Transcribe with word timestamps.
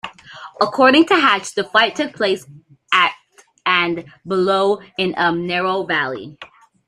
According 0.59 1.05
to 1.09 1.15
Hatch, 1.15 1.53
the 1.53 1.63
fight 1.63 1.95
took 1.95 2.13
place 2.15 2.47
at 2.91 3.13
and 3.67 4.03
below 4.25 4.81
in 4.97 5.13
a 5.15 5.31
narrow 5.31 5.83
valley. 5.83 6.39